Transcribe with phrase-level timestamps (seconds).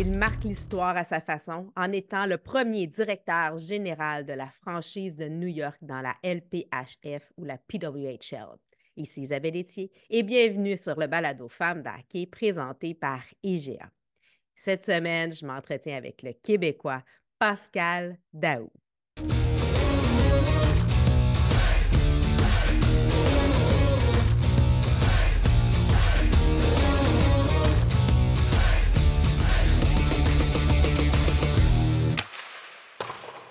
[0.00, 5.14] Il marque l'histoire à sa façon en étant le premier directeur général de la franchise
[5.14, 8.56] de New York dans la LPHF ou la PWHL.
[8.96, 13.90] Ici Isabelle Etier et bienvenue sur le balado Femmes d'Hockey présenté par IGA.
[14.54, 17.04] Cette semaine, je m'entretiens avec le Québécois
[17.38, 18.70] Pascal Daou.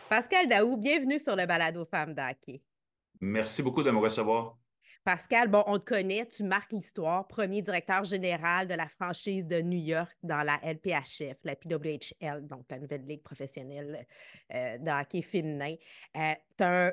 [0.10, 2.64] Pascal Daou, bienvenue sur le balado Femmes d'Hockey.
[3.22, 4.58] Merci beaucoup de me recevoir.
[5.04, 9.62] Pascal, bon, on te connaît, tu marques l'histoire, premier directeur général de la franchise de
[9.62, 14.08] New York dans la LPHF, la PWHL, donc la nouvelle ligue professionnelle
[14.54, 15.76] euh, de hockey féminin.
[16.18, 16.92] Euh,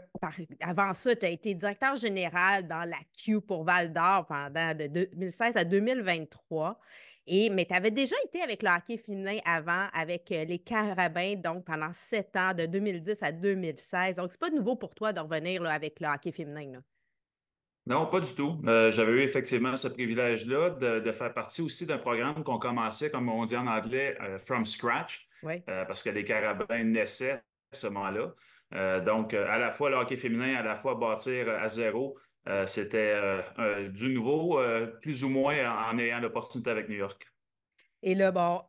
[0.61, 4.87] avant ça, tu as été directeur général dans la Q pour Val d'Or pendant de
[4.89, 6.79] 2016 à 2023.
[7.29, 11.35] Et, mais tu avais déjà été avec le hockey féminin avant, avec euh, les Carabins,
[11.35, 14.17] donc pendant sept ans, de 2010 à 2016.
[14.17, 16.81] Donc, c'est pas nouveau pour toi de revenir là, avec le hockey féminin.
[17.87, 18.61] Non, pas du tout.
[18.67, 23.29] Euh, j'avais eu effectivement ce privilège-là de, faire partie aussi d'un programme qu'on commençait, comme
[23.29, 25.29] on dit en anglais, euh, from scratch,
[25.65, 29.01] parce que les Carabins naissaient à ce moment-là.
[29.01, 32.17] donc, à la fois le hockey féminin, à la fois bâtir à zéro,
[32.49, 33.15] euh, c'était
[33.59, 37.27] euh, du nouveau, euh, plus ou moins en, ayant l'opportunité avec New York.
[38.03, 38.63] Et là, bon,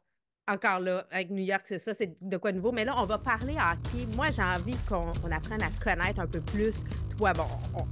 [0.47, 2.71] encore là, avec New York, c'est ça, c'est de quoi nouveau.
[2.71, 4.07] Mais là, on va parler hockey.
[4.15, 6.83] Moi, j'ai envie qu'on apprenne à connaître un peu plus.
[7.19, 7.45] Toi, bon,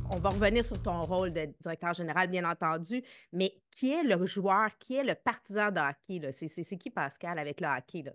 [0.10, 3.04] on, va revenir sur ton rôle de directeur général, bien entendu.
[3.32, 6.32] Mais qui est le joueur, qui est le partisan de hockey?
[6.32, 8.02] C'est qui Pascal avec le hockey?
[8.02, 8.14] Là?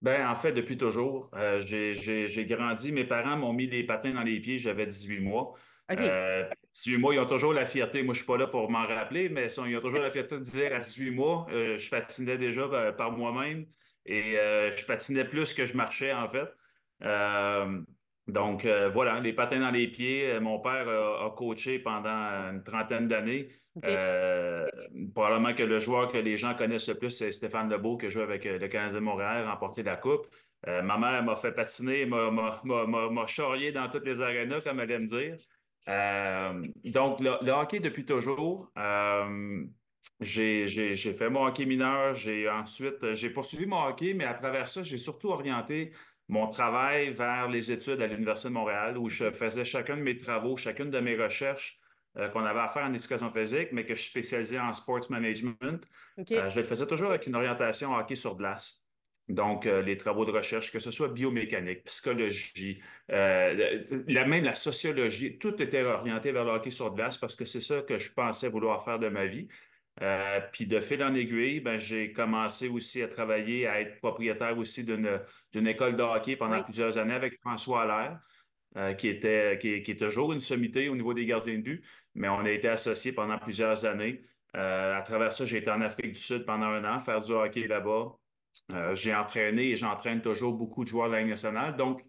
[0.00, 1.28] Ben, en fait, depuis toujours.
[1.58, 2.92] j'ai grandi.
[2.92, 5.54] Mes parents m'ont mis des patins dans les pieds, j'avais 18 mois.
[5.98, 8.02] Euh, 18 mois, ils ont toujours la fierté.
[8.02, 10.38] Moi, je ne suis pas là pour m'en rappeler, mais ils ont toujours la fierté
[10.38, 13.66] de dire à 18 mois, euh, je patinais déjà ben, par, moi-même
[14.06, 16.48] et euh, je patinais plus que je marchais, en fait.
[17.02, 17.80] Euh,
[18.26, 20.38] donc, voilà, les patins dans les pieds.
[20.40, 23.48] Mon père a, coaché pendant une trentaine d'années.
[25.14, 28.20] probablement que le joueur que les gens connaissent le plus, c'est Stéphane Lebeau, qui joue
[28.20, 30.26] avec le Canadien de Montréal, remporté la Coupe.
[30.66, 35.36] ma mère m'a fait patiner, m'a charrié dans toutes les arénas, comme elle aime dire.
[35.88, 38.70] Euh, donc, le, hockey depuis toujours.
[38.78, 39.64] Euh,
[40.20, 42.14] j'ai fait mon hockey mineur.
[42.14, 45.92] J'ai ensuite, j'ai poursuivi mon hockey, mais à travers ça, j'ai surtout orienté
[46.28, 50.16] mon travail vers les études à l'Université de Montréal, où je faisais chacun de mes
[50.16, 51.78] travaux, chacune de mes recherches
[52.16, 55.82] euh, qu'on avait à faire en éducation physique, mais que je spécialisais en sports management.
[56.16, 58.81] je le faisais toujours avec une orientation hockey sur glace.
[59.28, 64.54] Donc, euh, les travaux de recherche, que ce soit biomécanique, psychologie, euh, la, même la
[64.54, 68.12] sociologie, tout était orienté vers le hockey sur glace parce que c'est ça que je
[68.12, 69.48] pensais vouloir faire de ma vie.
[70.00, 74.56] Euh, puis de fil en aiguille, ben, j'ai commencé aussi à travailler, à être propriétaire
[74.58, 79.90] aussi d'une école de hockey pendant plusieurs années avec François Allaire, qui, était, qui, qui,
[79.92, 81.84] est toujours une sommité au niveau des gardiens de but,
[82.14, 84.22] mais on a été associés pendant plusieurs années.
[84.54, 87.66] à travers ça, j'ai été en Afrique du Sud pendant un an, faire du hockey
[87.66, 88.16] là-bas.
[88.70, 91.76] Euh, j'ai entraîné et j'entraîne toujours beaucoup de joueurs de la Ligue nationale.
[91.76, 92.02] Donc,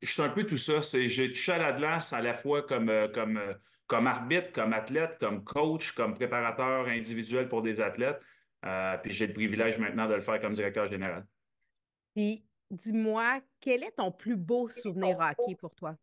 [0.00, 0.80] je suis un peu tout ça.
[0.82, 3.54] j'ai touché à la glace à la fois comme, euh, comme, euh,
[3.86, 8.20] comme arbitre, comme athlète, comme coach, comme préparateur individuel pour des athlètes.
[9.02, 11.26] puis j'ai le privilège maintenant de le faire comme directeur général.
[12.14, 15.96] Puis dis-moi, quel est ton plus beau souvenir hockey pour toi?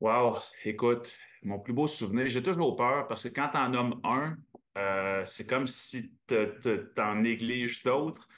[0.00, 4.00] Wow, écoute, mon plus beau souvenir, j'ai toujours peur parce que quand tu en nommes
[4.04, 4.36] un,
[4.78, 6.36] euh, c'est comme si tu
[6.98, 8.28] en négliges d'autres.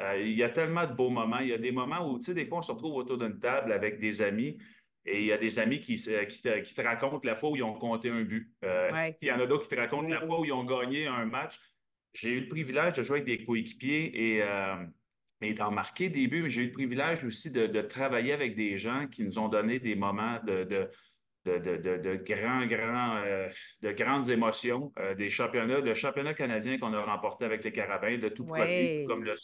[0.00, 1.38] Euh, il y a tellement de beaux moments.
[1.38, 3.38] Il y a des moments où, tu sais, des fois, on se retrouve autour d'une
[3.38, 4.58] table avec des amis
[5.04, 7.74] et il y a des amis qui, qui, te, racontent la fois où ils ont
[7.74, 8.52] compté un but.
[8.64, 11.06] Euh, il y en a d'autres qui te racontent la fois où ils ont gagné
[11.06, 11.58] un match.
[12.14, 14.42] J'ai eu le privilège de jouer avec des coéquipiers et,
[15.40, 18.76] et d'en marquer des buts, mais j'ai eu le privilège aussi de, travailler avec des
[18.76, 20.90] gens qui nous ont donné des moments de de,
[21.44, 23.48] de, de, grands, grands, euh,
[23.82, 28.18] de grandes émotions, euh, des championnats, le championnat canadien qu'on a remporté avec les Carabins,
[28.18, 29.34] de tout produit, comme le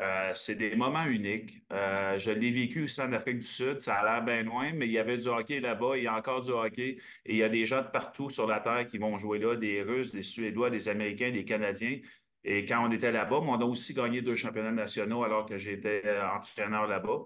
[0.00, 1.62] euh, c'est des moments uniques.
[1.70, 3.80] je l'ai vécu aussi en Afrique du Sud.
[3.80, 5.98] Ça a l'air bien loin, mais il y avait du hockey là-bas.
[5.98, 6.96] Il y a encore du hockey.
[7.26, 9.56] Et il y a des gens de partout sur la Terre qui vont jouer là,
[9.56, 11.98] des Russes, des Suédois, des Américains, des Canadiens.
[12.44, 16.02] Et quand on était là-bas, on a aussi gagné deux championnats nationaux alors que j'étais
[16.18, 17.24] entraîneur là-bas.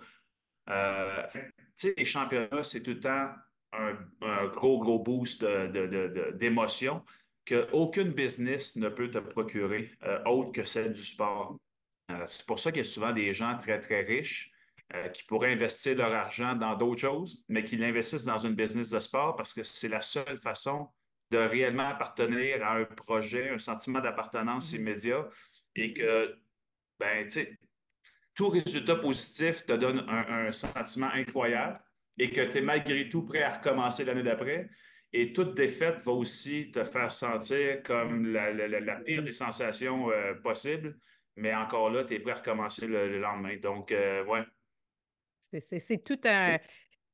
[1.30, 1.40] tu
[1.76, 3.28] sais, les championnats, c'est tout le temps
[3.78, 5.44] un, gros, gros boost
[6.34, 7.02] d'émotion
[7.46, 11.58] qu'aucune business ne peut te procurer euh, autre que celle du sport.
[12.10, 14.50] Euh, c'est pour ça qu'il y a souvent des gens très, très riches
[14.94, 18.90] euh, qui pourraient investir leur argent dans d'autres choses, mais qui l'investissent dans une business
[18.90, 20.88] de sport parce que c'est la seule façon
[21.30, 24.76] de réellement appartenir à un projet, un sentiment d'appartenance mm-hmm.
[24.76, 25.28] immédiat
[25.76, 26.38] et que,
[26.98, 27.58] ben, tu sais,
[28.34, 31.80] tout résultat positif te donne un, sentiment incroyable
[32.18, 34.68] et que tu es malgré tout prêt à recommencer l'année d'après.
[35.12, 40.98] Et toute défaite va aussi te faire sentir comme la, pire des sensations euh, possibles.
[41.36, 43.56] Mais encore là, tu es prêt à recommencer le, lendemain.
[43.56, 44.42] Donc, euh, ouais.
[45.60, 46.58] C'est tout un.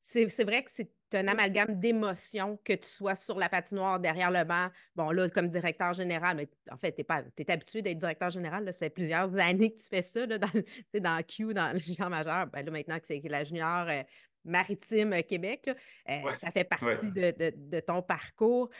[0.00, 4.44] C'est vrai que c'est un amalgame d'émotions que tu sois sur la patinoire derrière le
[4.44, 4.68] banc.
[4.96, 8.64] Bon, là, comme directeur général, mais en fait, tu es, habitué d'être directeur général.
[8.72, 10.48] ça fait plusieurs années que tu fais ça là, dans,
[10.94, 12.46] dans Q, dans le junior majeur.
[12.46, 14.02] Ben, là, maintenant que c'est la junior euh,
[14.44, 15.68] maritime euh, Québec,
[16.08, 18.70] euh, ça fait partie de, ton parcours.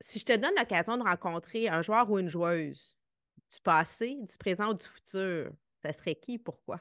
[0.00, 2.96] si je te donne l'occasion de rencontrer un joueur ou une joueuse
[3.52, 5.50] du passé, du présent ou du futur,
[5.82, 6.38] ça serait qui?
[6.38, 6.80] Pourquoi?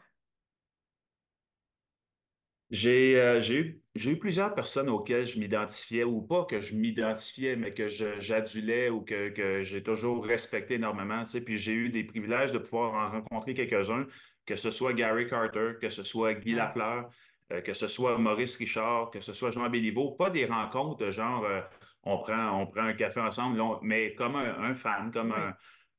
[2.72, 7.88] Euh, j'ai eu, plusieurs personnes auxquelles je m'identifiais, ou pas que je m'identifiais, mais que
[7.88, 11.24] j'adulais ou que, j'ai toujours respecté énormément.
[11.46, 14.06] Puis j'ai eu des privilèges de pouvoir en rencontrer quelques-uns,
[14.46, 17.10] que ce soit Gary Carter, que ce soit Guy Lafleur,
[17.51, 20.12] euh, que ce soit Maurice Richard, que ce soit Jean Béliveau.
[20.12, 21.62] Pas des rencontres genre euh,
[22.04, 25.54] on, prend, on prend un café ensemble, mais comme un, fan, comme un,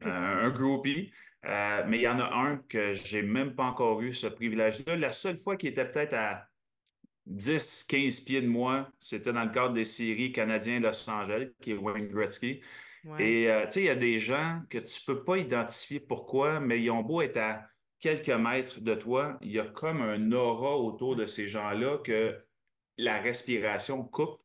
[0.09, 1.13] un, groupie.
[1.45, 4.97] mais il y en a un que j'ai même pas encore eu ce privilège-là.
[4.97, 6.47] La seule fois qui était peut-être à
[7.27, 8.91] 10, 15 pieds de moi.
[8.99, 12.61] C'était dans le cadre des séries canadiens Los Angeles, qui est Wayne Gretzky.
[13.19, 16.01] Et euh, tu sais, il y a des gens que tu ne peux pas identifier
[16.01, 17.67] pourquoi, mais ils ont beau être à
[18.01, 22.37] quelques mètres de toi, il y a comme un aura autour de ces gens-là que
[22.97, 24.41] la respiration coupe.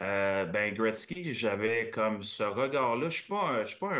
[0.00, 3.02] Euh, ben, Gretzky, j'avais comme ce regard-là.
[3.02, 3.90] Je ne suis pas,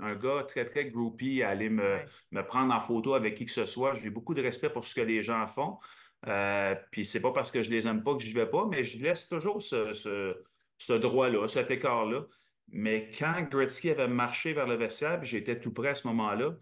[0.00, 1.98] un, gars très, très groupie à aller me,
[2.32, 3.94] me prendre en photo avec qui que ce soit.
[3.94, 5.78] J'ai beaucoup de respect pour ce que les gens font.
[6.26, 8.84] Euh, puis c'est pas parce que je les aime pas que je vais pas, mais
[8.84, 12.26] je laisse toujours ce, droit-là, cet écart-là.
[12.68, 16.56] Mais quand Gretzky avait marché vers le vestiaire, j'étais tout près à ce moment-là,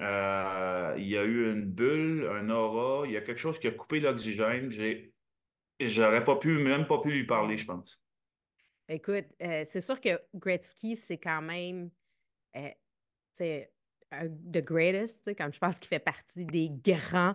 [0.00, 3.68] euh, il y a eu une bulle, un aura, il y a quelque chose qui
[3.68, 4.70] a coupé l'oxygène.
[5.80, 8.00] J'aurais pas pu, même pas pu lui parler, je pense.
[8.88, 11.90] Écoute, euh, c'est sûr que Gretzky, c'est quand même
[13.32, 13.70] c'est
[14.12, 17.34] the greatest, comme je pense qu'il fait partie des grands.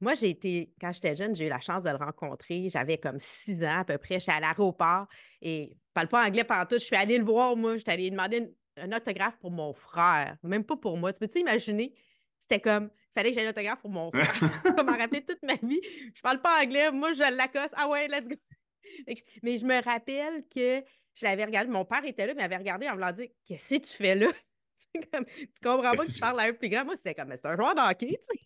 [0.00, 2.68] Moi, j'ai été, quand j'étais jeune, j'ai eu la chance de le rencontrer.
[2.68, 4.20] J'avais comme six ans à peu près.
[4.20, 5.06] J'étais à l'aéroport
[5.40, 6.74] et je parle pas anglais pendant tout.
[6.74, 7.76] Je suis allée le voir, moi.
[7.78, 11.12] J'étais allée demander un autographe pour mon frère, même pas pour moi.
[11.12, 11.94] Tu peux-tu imaginer?
[12.38, 14.62] C'était comme, il fallait que j'aie un autographe pour mon frère.
[14.62, 15.80] Ça m'a rappelé toute ma vie.
[16.14, 16.90] Je parle pas anglais.
[16.90, 17.74] Moi, je l'accoste.
[17.76, 18.36] Ah ouais, let's go.
[19.42, 20.82] Mais je me rappelle que
[21.14, 21.70] je l'avais regardé.
[21.70, 24.14] Mon père était là, mais il m'avait regardé en me disant Qu'est-ce que tu fais
[24.14, 24.28] là?
[24.94, 26.84] tu comprends pas que tu parles à un plus grand.
[26.84, 28.38] Moi, c'était comme, c'est un joueur d'hockey, tu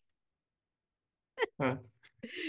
[1.58, 1.58] sais.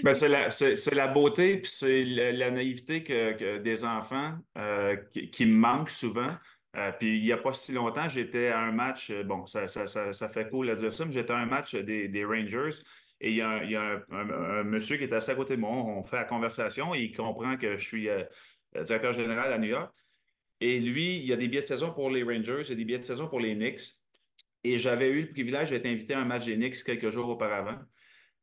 [0.03, 5.91] Ben, c'est la, beauté puis c'est la, naïveté que, des enfants euh, qui, me manquent
[5.91, 6.35] souvent.
[6.75, 9.65] Euh, puis il n'y a pas si longtemps, j'étais à un match, euh, bon, ça,
[10.29, 12.83] fait cool à dire ça, mais j'étais à un match des, Rangers
[13.21, 16.17] et il y a, un, monsieur qui est assis à côté de moi, on fait
[16.17, 18.07] la conversation et il comprend que je suis
[18.73, 19.91] directeur général à New York.
[20.61, 22.99] Et lui, il y a des billets de saison pour les Rangers et des billets
[22.99, 23.81] de saison pour les Knicks.
[24.63, 27.79] Et j'avais eu le privilège d'être invité à un match des Knicks quelques jours auparavant.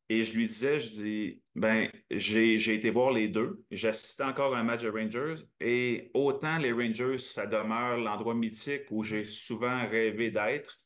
[0.09, 3.65] Et je lui disais, je dis, ben, j'ai été voir les deux.
[3.71, 8.85] J'assistais encore à un match de Rangers et autant les Rangers, ça demeure l'endroit mythique
[8.91, 10.81] où j'ai souvent rêvé d'être.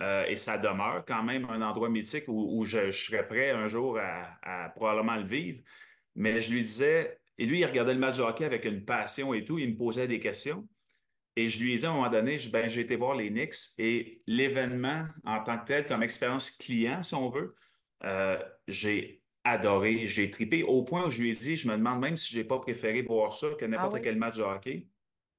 [0.00, 3.98] Euh, et ça demeure quand même un endroit mythique où, je, serais prêt un jour
[4.00, 5.62] à, probablement le vivre.
[6.16, 9.34] Mais je lui disais, et lui, il regardait le match de hockey avec une passion
[9.34, 10.66] et tout, il me posait des questions.
[11.36, 13.74] Et je lui ai dit à un moment donné, ben, j'ai été voir les Knicks
[13.78, 17.54] et l'événement en tant que tel, comme expérience client, si on veut,
[18.04, 22.00] euh, j'ai adoré, j'ai tripé au point où je lui ai dit, je me demande
[22.00, 24.86] même si je n'ai pas préféré voir ça que n'importe ah quel match de hockey.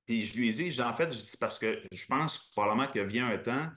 [0.05, 3.03] Puis je lui ai dit, en fait, je dis parce que je pense probablement qu'il
[3.03, 3.67] vient un temps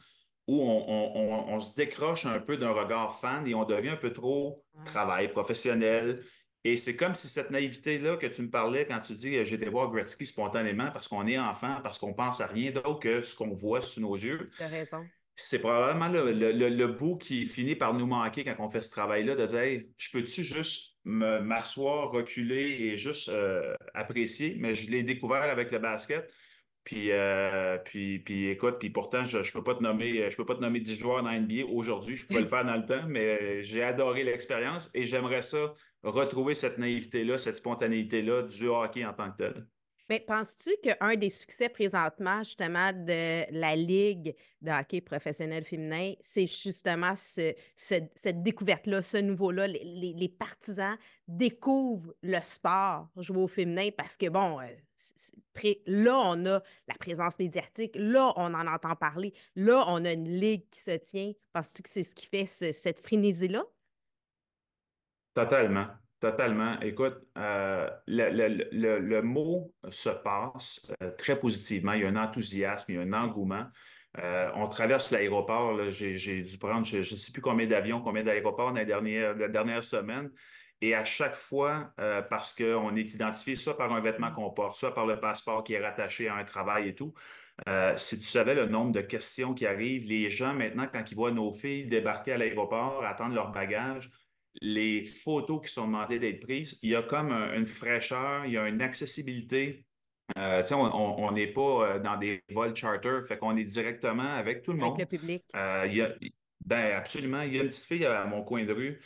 [0.48, 4.64] où on, se décroche un peu d'un regard fan et on devient un peu trop
[4.84, 6.22] travail professionnel.
[6.62, 9.90] Et c'est comme si cette naïveté-là que tu me parlais quand tu dis j'étais voir
[9.90, 13.54] Gretzky spontanément parce qu'on est enfant, parce qu'on pense à rien d'autre que ce qu'on
[13.54, 14.50] voit sous nos yeux.
[14.56, 15.04] Tu as raison
[15.36, 19.44] c'est probablement le, bout qui finit par nous manquer quand on fait ce travail-là, de
[19.44, 25.70] dire je peux-tu juste m'asseoir, reculer et juste euh, apprécier, mais je l'ai découvert avec
[25.70, 26.32] le basket.
[26.84, 30.46] Puis, euh, puis, puis écoute, puis pourtant, je ne peux pas te nommer, je peux
[30.46, 32.16] pas te nommer 10 joueurs dans NBA aujourd'hui.
[32.16, 36.54] Je pouvais le faire dans le temps, mais j'ai adoré l'expérience et j'aimerais ça retrouver
[36.54, 39.66] cette naïveté-là, cette spontanéité-là du hockey en tant que tel.
[40.08, 46.46] Mais penses-tu qu'un des succès présentement, justement, de la Ligue de hockey professionnel féminin, c'est
[46.46, 49.66] justement cette découverte-là, ce nouveau-là?
[49.66, 50.96] Les, partisans
[51.26, 54.66] découvrent le sport joué au féminin parce que, bon, euh,
[55.86, 60.28] là, on a la présence médiatique, là, on en entend parler, là, on a une
[60.28, 61.32] ligue qui se tient.
[61.52, 63.64] Penses-tu que c'est ce qui fait cette frénésie-là?
[65.34, 65.86] Totalement.
[66.20, 66.80] Totalement.
[66.80, 71.92] Écoute, euh, le, mot se passe euh, très positivement.
[71.92, 73.66] Il y a un enthousiasme, il y a un engouement.
[74.18, 75.90] Euh, on traverse l'aéroport.
[75.90, 80.30] J'ai dû prendre, je ne sais plus combien d'avions, combien d'aéroports dans les dernières, semaines.
[80.80, 81.92] Et à chaque fois,
[82.30, 85.75] parce qu'on est identifié soit par un vêtement qu'on porte, soit par le passeport qui
[85.75, 87.14] est rattaché à un travail et tout,
[87.96, 91.30] si tu savais le nombre de questions qui arrivent, les gens maintenant, quand ils voient
[91.30, 94.11] nos filles débarquer à l'aéroport, attendre leur bagage,
[94.60, 98.58] les photos qui sont demandées d'être prises, il y a comme une fraîcheur, il y
[98.58, 99.84] a une accessibilité.
[100.38, 104.72] Euh, on n'est pas euh, dans des vols charter, fait qu'on est directement avec tout
[104.72, 105.00] le monde.
[105.00, 105.44] Avec le public.
[105.54, 106.08] Euh,
[106.64, 107.42] ben, absolument.
[107.42, 109.00] Il y a une petite fille à mon coin de rue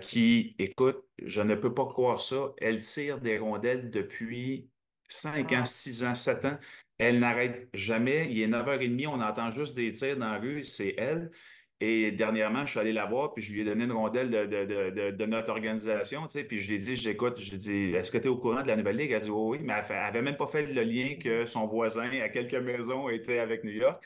[0.00, 2.52] qui, écoute, je ne peux pas croire ça.
[2.58, 4.70] Elle tire des rondelles depuis
[5.06, 6.58] 5 ans, 6 ans, 7 ans.
[6.98, 8.28] Elle n'arrête jamais.
[8.30, 11.30] Il est 9h30, on entend juste des tirs dans la rue, c'est elle.
[11.80, 15.26] Et dernièrement, je suis allé la voir, puis je lui ai donné une rondelle de,
[15.26, 18.10] notre organisation, tu sais, puis je lui ai dit, j'écoute, je lui ai dit, est-ce
[18.10, 19.10] que tu es au courant de la Nouvelle Ligue?
[19.10, 21.66] Elle a dit, oui, oui, mais elle n'avait même pas fait le lien que son
[21.66, 24.02] voisin à quelques maisons était avec New York.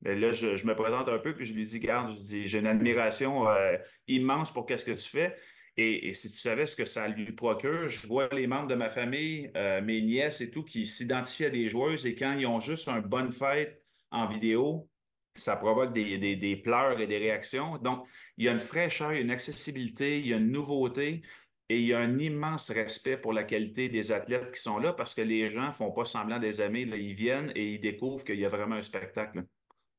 [0.00, 2.58] Mais là, je, me présente un peu, puis je lui dis, garde, je dis, j'ai
[2.58, 3.76] une admiration euh,
[4.08, 5.36] immense pour qu'est-ce que tu fais.
[5.76, 8.88] Et, si tu savais ce que ça lui procure, je vois les membres de ma
[8.88, 12.60] famille, euh, mes nièces et tout, qui s'identifient à des joueuses et quand ils ont
[12.60, 14.88] juste une bonne fête en vidéo,
[15.34, 17.78] ça provoque des, pleurs et des réactions.
[17.78, 20.50] Donc, il y a une fraîcheur, il y a une accessibilité, il y a une
[20.50, 21.22] nouveauté
[21.68, 24.92] et il y a un immense respect pour la qualité des athlètes qui sont là
[24.92, 26.82] parce que les gens ne font pas semblant des amis.
[26.82, 29.44] ils viennent et ils découvrent qu'il y a vraiment un spectacle.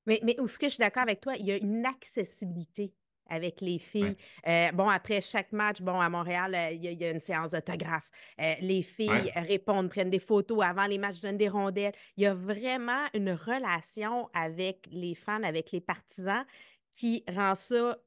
[0.06, 2.94] Mais, mais où ce que je suis d'accord avec toi, il y a une accessibilité
[3.30, 4.16] avec les filles.
[4.48, 8.10] Euh, bon, après chaque match, bon, à Montréal, euh, il y, a une séance d'autographe.
[8.40, 11.94] Euh, les filles répondent, prennent des photos avant les matchs, donnent des rondelles.
[12.18, 16.46] Il y a vraiment une relation avec les fans, avec les partisans
[16.94, 17.98] qui rend ça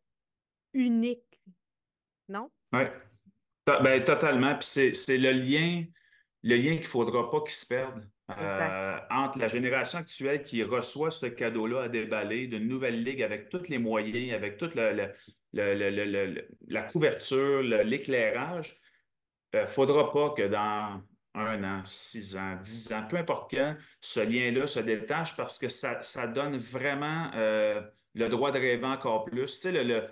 [0.72, 1.40] unique,
[2.28, 2.50] non?
[2.72, 2.82] Oui,
[3.66, 4.54] ben, totalement.
[4.54, 5.84] Puis c'est le lien,
[6.42, 8.08] le lien qu'il ne faudra pas qu'il se perde.
[8.28, 13.48] Euh, entre la génération actuelle qui reçoit ce cadeau-là à déballer d'une nouvelle ligue avec
[13.48, 15.12] tous les moyens, avec toute la
[16.90, 18.74] couverture, l'éclairage,
[19.52, 21.02] il euh, ne faudra pas que dans
[21.34, 25.68] un an, six ans, dix ans, peu importe quand, ce lien-là se détache parce que
[25.68, 27.80] ça, donne vraiment euh,
[28.14, 29.54] le droit de rêver encore plus.
[29.54, 30.08] Tu sais, le,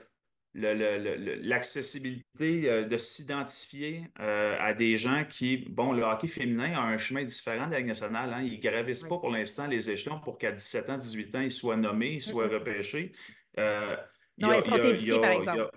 [0.55, 6.97] l'accessibilité euh, de s'identifier euh, à des gens qui, bon, le hockey féminin a un
[6.97, 8.33] chemin différent de la Ligue nationale.
[8.33, 8.43] Hein.
[8.43, 11.51] Ils ne gravissent pas pour l'instant les échelons pour qu'à 17 ans, 18 ans, ils
[11.51, 13.11] soient nommés, ils soient repêchés.
[13.59, 13.97] Euh,
[14.39, 15.71] non, ils sont éduqués, par exemple.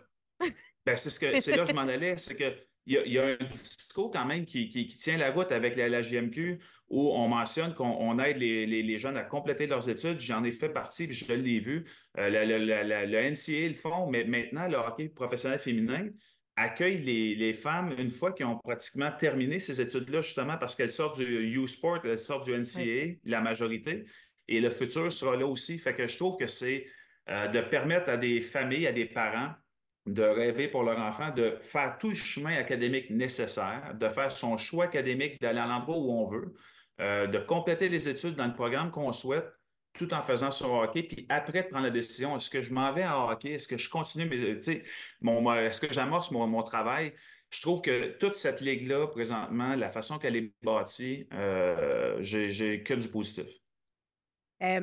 [0.85, 2.53] Ben, c'est ce que c'est là que je m'en allais, c'est que
[2.87, 7.11] il y, a, un discours quand même qui, tient la route avec la, JMQ où
[7.11, 10.21] on mentionne qu'on aide les, jeunes à compléter leurs études.
[10.21, 11.85] J'en ai fait partie, puis je l'ai vu.
[12.17, 16.07] Euh, le, NCA le font, mais maintenant, le hockey professionnel féminin
[16.55, 21.19] accueille les, femmes une fois qu'elles ont pratiquement terminé ces études-là, justement parce qu'elles sortent
[21.19, 24.05] du U-Sport, elles sortent du NCA, la majorité,
[24.47, 25.77] et le futur sera là aussi.
[25.77, 26.85] Fait que je trouve que c'est
[27.29, 29.51] euh, de permettre à des familles, à des parents,
[30.07, 34.57] de rêver pour leur enfant, de faire tout le chemin académique nécessaire, de faire son
[34.57, 36.53] choix académique, d'aller à l'endroit où on veut,
[37.01, 39.45] euh, de compléter les études dans le programme qu'on souhaite,
[39.93, 42.93] tout en faisant son hockey, puis après de prendre la décision, est-ce que je m'en
[42.93, 47.13] vais en hockey, est-ce que je continue, mes, est-ce que j'amorce mon, travail?
[47.49, 52.93] Je trouve que toute cette ligue-là, présentement, la façon qu'elle est bâtie, euh, j'ai que
[52.93, 53.47] du positif.
[54.63, 54.81] Euh,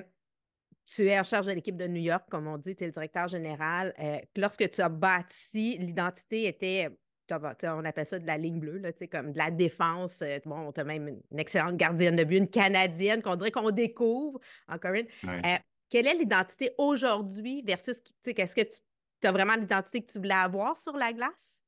[0.85, 2.93] tu es en charge de l'équipe de New York, comme on dit, tu es le
[2.93, 3.95] directeur général.
[3.99, 6.89] Euh, lorsque tu as bâti, l'identité était,
[7.31, 10.21] on appelle ça de la ligne bleue, là, comme de la défense.
[10.23, 13.71] Euh, bon, tu as même une excellente gardienne de but, une Canadienne qu'on dirait qu'on
[13.71, 15.07] découvre en Corinne.
[15.25, 15.57] Euh,
[15.89, 20.77] quelle est l'identité aujourd'hui versus, est-ce que tu as vraiment l'identité que tu voulais avoir
[20.77, 21.63] sur la glace?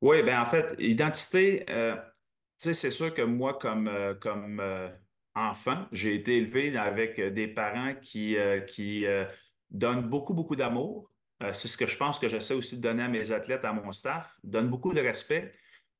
[0.00, 1.66] Oui, bien en fait, identité,
[2.56, 3.90] c'est sûr que moi, comme,
[4.20, 4.62] comme
[5.34, 9.24] enfant, j'ai été élevé avec euh, des parents qui, euh, qui euh,
[9.70, 11.10] donnent beaucoup, beaucoup d'amour.
[11.52, 13.92] c'est ce que je pense que j'essaie aussi de donner à mes athlètes, à mon
[13.92, 14.36] staff.
[14.44, 15.54] Donnent beaucoup de respect,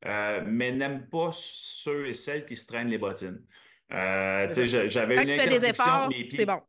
[0.05, 3.43] mais n'aiment pas ceux et celles qui se traînent les bottines.
[3.89, 6.11] J'avais une interdiction.
[6.31, 6.61] C'est bon.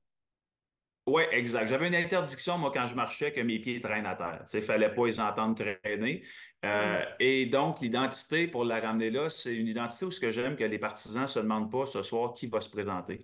[1.08, 1.68] Oui, exact.
[1.68, 4.46] J'avais une interdiction, moi, quand je marchais, que mes pieds traînent à terre.
[4.54, 6.24] Il ne fallait pas les entendre traîner.
[6.66, 7.06] Euh, mm.
[7.20, 10.64] Et donc, l'identité, pour la ramener là, c'est une identité où ce que j'aime que
[10.64, 13.24] les partisans ne se demandent pas ce soir qui va se présenter.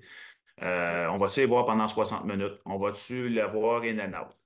[0.64, 2.60] Euh, on va-tu les voir pendant 60 minutes?
[2.66, 4.38] On va-tu les voir in and out?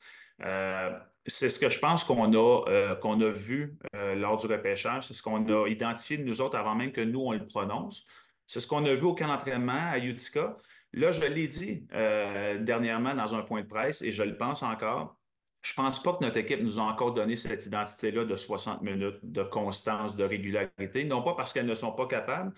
[0.43, 0.91] Euh,
[1.25, 5.07] c'est ce que je pense qu'on a, euh, qu'on a vu euh, lors du repêchage.
[5.07, 8.05] C'est ce qu'on a identifié de nous autres avant même que nous, on le prononce.
[8.47, 10.57] C'est ce qu'on a vu au camp d'entraînement à Utica.
[10.93, 14.63] Là, je l'ai dit euh, dernièrement dans un point de presse et je le pense
[14.63, 15.15] encore.
[15.61, 18.81] Je ne pense pas que notre équipe nous a encore donné cette identité-là de 60
[18.81, 21.03] minutes, de constance, de régularité.
[21.05, 22.51] Non pas parce qu'elles ne sont pas capables,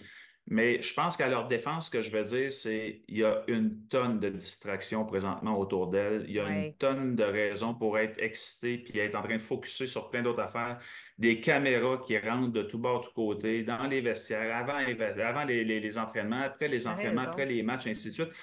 [0.47, 3.43] mais je pense qu'à leur défense, ce que je vais dire, c'est qu'il y a
[3.47, 6.25] une tonne de distractions présentement autour d'elles.
[6.27, 9.41] Il y a une tonne de raisons pour être excité puis être en train de
[9.41, 10.79] focuser sur plein d'autres affaires.
[11.17, 15.45] Des caméras qui rentrent de tout bord, de tout côté, dans les vestiaires, avant, avant
[15.45, 18.33] les, entraînements, après les entraînements, après les matchs, ainsi de suite.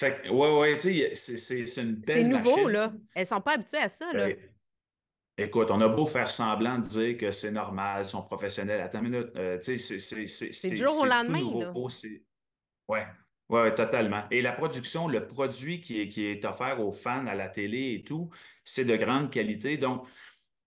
[0.00, 2.90] Fait que, ouais, ouais, tu sais, c'est une belle C'est nouveau, là.
[3.14, 4.28] Elles ne sont pas habituées à ça, là.
[4.28, 4.36] Ben,
[5.36, 8.80] Écoute, on a beau faire semblant de dire que c'est normal, ils sont professionnels.
[8.80, 9.28] Attends une minute.
[9.36, 11.40] Euh, c'est du jour au lendemain.
[12.88, 12.98] Oui,
[13.50, 14.22] ouais, totalement.
[14.30, 17.92] Et la production, le produit qui est, qui est offert aux fans à la télé
[17.92, 18.30] et tout,
[18.64, 19.76] c'est de grande qualité.
[19.76, 20.08] Donc,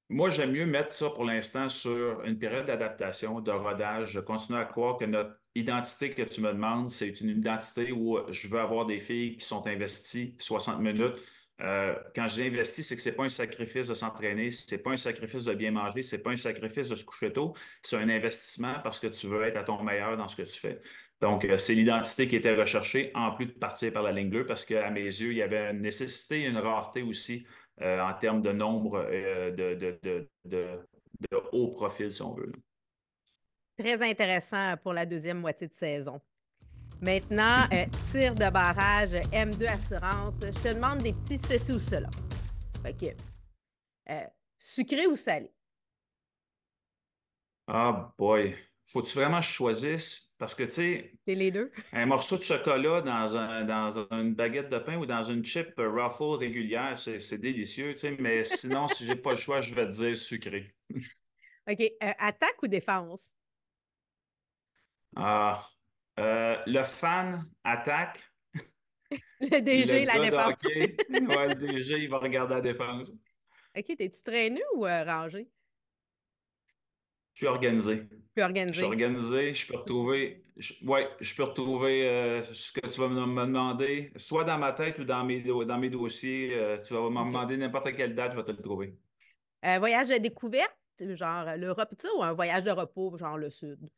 [0.10, 4.12] moi, j'aime mieux mettre ça pour l'instant sur une période d'adaptation, de rodage.
[4.12, 8.20] Je continue à croire que notre identité que tu me demandes, c'est une identité où
[8.32, 11.16] je veux avoir des filles qui sont investies 60 minutes
[11.62, 14.82] euh, quand j'ai investi, c'est que ce n'est pas un sacrifice de s'entraîner, ce n'est
[14.82, 17.54] pas un sacrifice de bien manger, ce n'est pas un sacrifice de se coucher tôt,
[17.82, 20.60] c'est un investissement parce que tu veux être à ton meilleur dans ce que tu
[20.60, 20.80] fais.
[21.22, 24.46] Donc, euh, c'est l'identité qui était recherchée, en plus de partir par la ligne bleue,
[24.46, 27.46] parce qu'à mes yeux, il y avait une nécessité et une rareté aussi
[27.82, 29.08] euh, en termes de nombre
[29.56, 30.68] de, de, de,
[31.52, 32.52] haut profil, si on veut.
[33.84, 36.22] Très intéressant pour la deuxième moitié de saison.
[37.02, 40.36] Maintenant, euh, tir de barrage, M2 Assurance.
[40.42, 42.10] Je te demande des petits ceci ou cela.
[42.88, 43.14] OK.
[44.10, 44.22] Euh,
[44.58, 45.52] sucré ou salé?
[47.68, 48.56] Ah, boy.
[48.86, 50.34] Faut-tu vraiment que je choisisse?
[50.38, 51.12] Parce que, tu sais.
[51.28, 51.70] C'est les deux.
[51.92, 55.74] Un morceau de chocolat dans, un, dans une baguette de pain ou dans une chip
[55.76, 58.16] Ruffle régulière, c'est délicieux, tu sais.
[58.18, 60.74] Mais sinon, si j'ai pas le choix, je vais te dire sucré.
[61.70, 61.82] OK.
[61.82, 63.36] Euh, attaque ou défense?
[65.16, 65.68] Ah,
[66.20, 68.20] euh, le fan attaque.
[69.42, 70.64] Le DG, la défense.
[70.64, 73.12] ouais, le DG, il va regarder la défense.
[73.78, 75.48] OK, t'es-tu traîné ou euh, rangé?
[77.34, 78.08] Je suis organisé.
[78.36, 78.74] Je organisé.
[78.74, 79.54] Je suis organisé.
[79.54, 80.46] Je peux retrouver,
[80.84, 84.98] ouais, je peux retrouver euh, ce que tu vas me, demander, soit dans ma tête
[84.98, 86.80] ou dans mes, dans mes dossiers.
[86.84, 88.98] tu vas me demander n'importe quelle date, je vais te le trouver.
[89.62, 93.90] voyage de découverte, genre l'Europe, ou un voyage de repos, genre le Sud?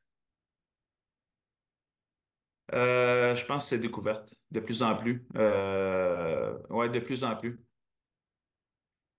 [2.76, 5.26] Euh, je pense que c'est découverte de plus en plus.
[5.36, 7.58] Euh, oui, de plus en plus.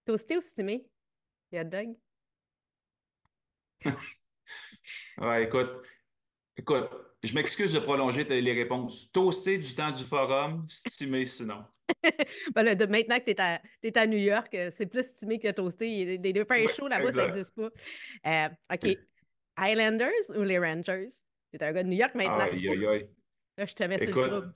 [0.04, 0.86] Toasté ou stimé?
[1.50, 1.96] Il y a Doug?
[5.18, 5.70] ouais, écoute,
[6.56, 6.90] écoute,
[7.22, 9.10] je m'excuse de prolonger les réponses.
[9.10, 11.64] Toasté du temps du forum, stimé sinon.
[12.54, 16.18] ben maintenant que tu es, à New York, euh, c'est plus stimé que toasté.
[16.18, 17.70] Des deux pains chauds là-bas, ça n'existe pas.
[18.74, 18.98] OK.
[19.56, 21.08] Highlanders ou les Rangers?
[21.50, 22.40] Tu es un gars de New York maintenant.
[22.40, 23.08] Aïe, aïe, aïe.
[23.56, 24.52] Là, je te mets sur le trouble.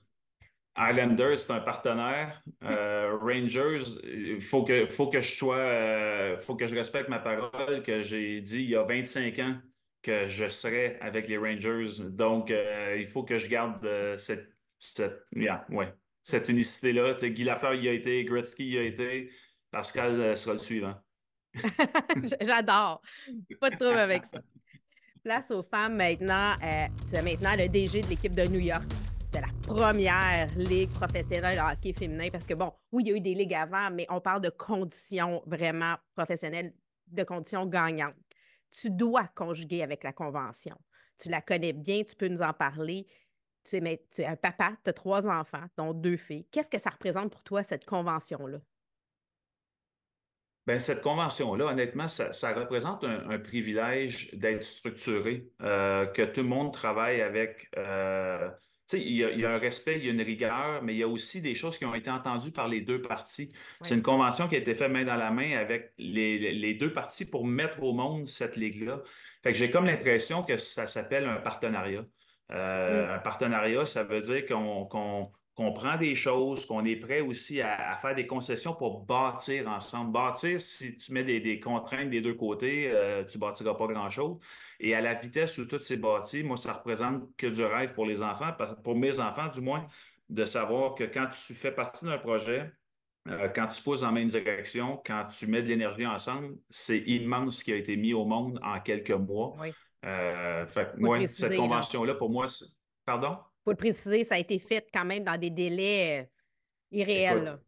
[0.78, 2.42] Islanders, c'est un partenaire.
[2.62, 7.18] Euh, Rangers, il faut que, faut que je sois, euh, faut que je respecte ma
[7.18, 9.56] parole que j'ai dit il y a 25 ans
[10.02, 12.02] que je serais avec les Rangers.
[12.10, 15.24] Donc, euh, il faut que je garde cette, cette,
[15.70, 17.14] ouais, cette unicité-là.
[17.14, 19.30] Guy Lafleur y a été, Gretzky y a été,
[19.70, 20.94] Pascal sera le suivant.
[22.40, 23.02] J'adore.
[23.60, 24.40] Pas de trouble avec ça.
[25.30, 26.56] Place aux femmes maintenant.
[26.60, 28.82] Euh, tu es maintenant le DG de l'équipe de New York,
[29.32, 32.30] de la première ligue professionnelle de hockey féminin.
[32.32, 34.48] Parce que, bon, oui, il y a eu des ligues avant, mais on parle de
[34.50, 36.74] conditions vraiment professionnelles,
[37.06, 38.16] de conditions gagnantes.
[38.72, 40.76] Tu dois conjuguer avec la convention.
[41.16, 43.06] Tu la connais bien, tu peux nous en parler.
[43.62, 46.48] Tu es, tu es un papa, tu as trois enfants, dont deux filles.
[46.50, 48.58] Qu'est-ce que ça représente pour toi, cette convention-là?
[50.70, 56.72] Bien, cette convention-là, honnêtement, ça, représente un, privilège d'être structuré, euh, que tout le monde
[56.72, 57.68] travaille avec.
[57.76, 58.48] Euh,
[58.88, 61.02] tu sais, il y, a un respect, il y a une rigueur, mais il y
[61.02, 63.52] a aussi des choses qui ont été entendues par les deux parties.
[63.80, 67.28] C'est une convention qui a été faite main dans la main avec les, deux parties
[67.28, 69.02] pour mettre au monde cette ligue-là.
[69.42, 72.04] Fait que j'ai comme l'impression que ça s'appelle un partenariat.
[72.52, 77.60] Euh, un partenariat, ça veut dire qu'on qu'on prend des choses, qu'on est prêt aussi
[77.60, 80.10] à, faire des concessions pour bâtir ensemble.
[80.10, 84.38] Bâtir, si tu mets des, contraintes des deux côtés, euh, tu ne bâtiras pas grand-chose.
[84.80, 88.06] Et à la vitesse où tout s'est bâti, moi, ça représente que du rêve pour
[88.06, 89.86] les enfants, pour mes enfants du moins,
[90.30, 92.72] de savoir que quand tu fais partie d'un projet,
[93.28, 97.58] euh, quand tu pousses en même direction, quand tu mets de l'énergie ensemble, c'est immense
[97.58, 99.56] ce qui a été mis au monde en quelques mois.
[99.60, 99.74] Oui.
[100.06, 100.88] Euh, fait,
[101.26, 102.46] cette convention-là, pour moi,
[103.04, 103.36] pardon?
[103.64, 106.26] Pour le préciser, ça a été fait quand même dans des délais euh,
[106.90, 107.58] irréels.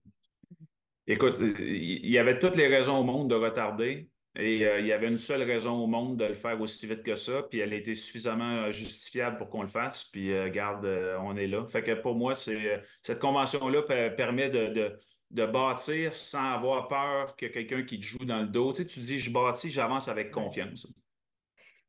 [1.07, 4.09] Écoute, il y avait toutes les raisons au monde de retarder.
[4.35, 7.02] Et euh, il y avait une seule raison au monde de le faire aussi vite
[7.02, 10.48] que ça, puis elle a été suffisamment euh, justifiable pour qu'on le fasse, puis euh,
[10.48, 10.87] garde,
[11.20, 11.66] on est là.
[11.66, 13.83] Fait que pour moi, c'est cette convention-là
[14.16, 14.98] permet de,
[15.31, 18.72] de, bâtir sans avoir peur que quelqu'un qui te joue dans le dos.
[18.72, 20.87] Tu, sais, tu dis, je bâtis, j'avance avec confiance.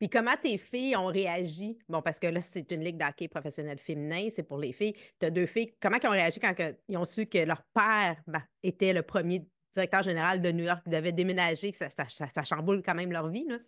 [0.04, 1.78] Puis comment tes filles ont réagi?
[1.88, 4.94] Bon, parce que là, c'est une ligue d'hockey professionnel féminin, c'est pour les filles.
[5.18, 5.74] Tu as deux filles.
[5.82, 6.54] Comment ils ont réagi quand
[6.90, 10.82] ils ont su que leur père ben, était le premier directeur général de New York
[10.84, 13.46] qui devait déménager, que ça, ça, chamboule quand même leur vie.
[13.48, 13.60] Là?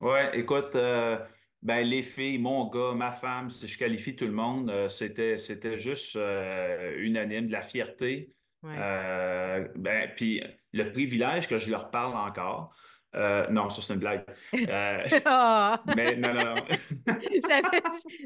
[0.00, 1.16] Ouais, écoute, euh,
[1.62, 5.38] ben, les filles, mon gars, ma femme, si je qualifie tout le monde, euh, c'était,
[5.38, 8.34] c'était juste euh, unanime, de la fierté.
[8.64, 12.74] ben, puis le privilège que je leur parle encore.
[13.14, 14.24] Non, ça c'est une blague.
[14.52, 15.74] Oh!
[15.96, 16.64] Mais non, non, non.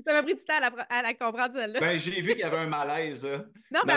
[0.06, 0.54] ça m'a pris du temps
[0.88, 1.80] à la, comprendre celle-là.
[1.80, 3.24] Ben, j'ai vu qu'il y avait un malaise.
[3.70, 3.94] Non, mais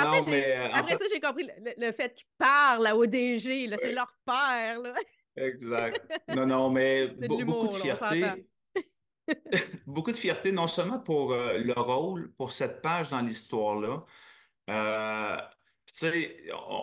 [0.73, 1.47] après, ça, j'ai compris
[1.77, 4.79] le, fait qu'ils parlent au DG, c'est leur père.
[4.79, 4.93] Là.
[5.37, 6.01] Exact.
[6.35, 8.25] Non, non, mais beaucoup de fierté.
[9.85, 14.03] beaucoup de fierté, non seulement pour euh, le rôle, pour cette page dans l'histoire-là.
[15.97, 16.37] Tu sais,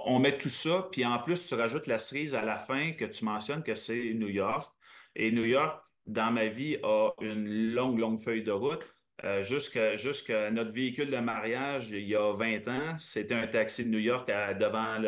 [0.07, 3.05] on, met tout ça, puis en plus, tu rajoutes la cerise à la fin que
[3.05, 4.73] tu mentionnes que c'est New York.
[5.15, 8.97] Et New York, dans ma vie, a une longue, longue feuille de route.
[9.23, 13.91] Euh, jusqu'à notre véhicule de mariage, il y a 20 ans, c'était un taxi de
[13.91, 14.99] New York devant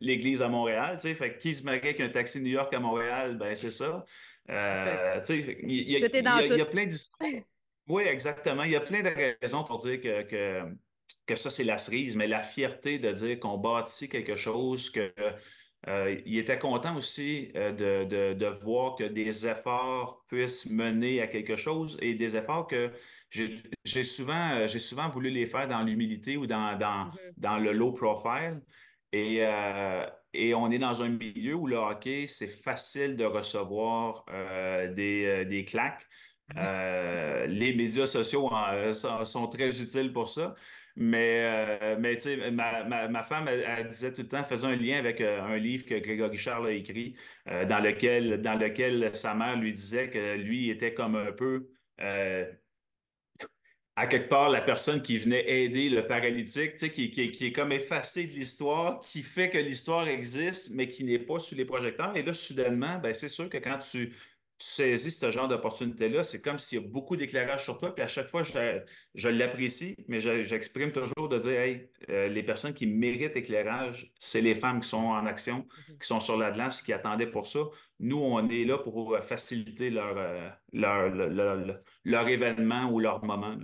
[0.00, 1.00] l'église à Montréal.
[1.00, 3.36] Fait qui se marie avec un taxi de New York à Montréal?
[3.36, 4.04] Ben, c'est ça.
[4.50, 7.28] Euh, il y, a plein d'histoires.
[7.88, 8.62] Oui, exactement.
[8.62, 10.62] Il y a plein de raisons pour dire que, que,
[11.34, 15.12] ça, c'est la cerise, mais la fierté de dire qu'on bâtit quelque chose, que
[15.88, 17.72] euh, il était content aussi euh,
[18.34, 22.90] de, voir que des efforts puissent mener à quelque chose et des efforts que
[23.30, 27.62] j'ai souvent, euh, souvent voulu les faire dans l'humilité ou dans, dans, mm-hmm.
[27.62, 28.62] le low profile.
[29.12, 29.42] Et,
[30.32, 34.24] et, on est dans un milieu où le hockey, c'est facile de recevoir
[34.92, 36.04] des, des, claques.
[36.52, 37.46] Mm-hmm.
[37.46, 38.50] les médias sociaux
[38.92, 40.56] sont très utiles pour ça.
[40.96, 41.40] Mais,
[41.82, 45.20] euh, mais tu sais, ma, femme, elle, disait tout le temps, faisait un lien avec
[45.20, 47.16] euh, un livre que Grégory Charles a écrit,
[47.48, 51.68] euh, dans, lequel, sa mère lui disait que lui était comme un peu,
[53.96, 57.04] à quelque part, la personne qui venait aider le paralytique, tu sais, qui,
[57.46, 61.54] est comme effacé de l'histoire, qui fait que l'histoire existe, mais qui n'est pas sous
[61.54, 62.16] les projecteurs.
[62.16, 64.12] Et là, soudainement, ben, c'est sûr que quand tu
[64.58, 68.08] saisis ce genre d'opportunité-là, c'est comme s'il y a beaucoup d'éclairage sur toi, puis à
[68.08, 73.36] chaque fois, je, l'apprécie, mais j'exprime toujours de dire, hey, euh, les personnes qui méritent
[73.36, 75.98] éclairage, c'est les femmes qui sont en action, mhm.
[75.98, 77.60] qui sont sur la glace, qui attendaient pour ça.
[78.00, 81.10] Nous, on est là pour faciliter leur, euh, leur,
[82.04, 83.56] leur, événement ou leur moment.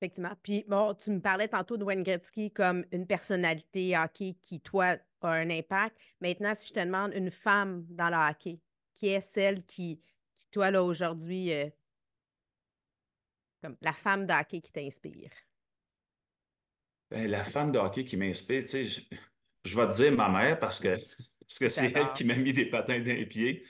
[0.00, 0.34] Effectivement.
[0.42, 4.96] Puis, bon, tu me parlais tantôt de Wayne Gretzky comme une personnalité hockey qui, toi,
[5.20, 5.96] a un impact.
[6.20, 8.58] Maintenant, si je te demande une femme dans le hockey,
[9.02, 10.00] qui est celle qui,
[10.36, 11.68] qui toi, là, aujourd'hui, euh,
[13.60, 15.30] comme la femme de hockey qui t'inspire?
[17.10, 18.84] Ben, la femme de hockey qui m'inspire, tu sais,
[19.64, 20.94] je, vais te dire ma mère parce que
[21.58, 23.66] que c'est elle qui m'a mis des patins dans les pieds.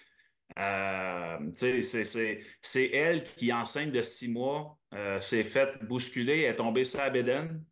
[0.59, 6.99] Euh, c'est elle qui, enceinte de six mois, euh, s'est faite bousculer, est tombée sur
[6.99, 7.65] la bédaine,